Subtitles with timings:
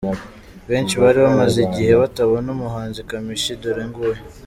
[0.69, 4.21] benshi bari bamaze ighe batabona umuhanzi Kamichi dore nguyu.